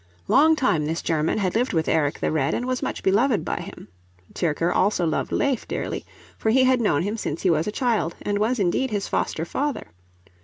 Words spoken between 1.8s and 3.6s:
Eric the Red and was much beloved by